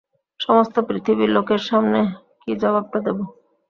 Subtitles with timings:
[0.39, 1.99] সমস্ত পৃথিবীর লোকের সামনে
[2.41, 3.17] কী জবাবটা দেব?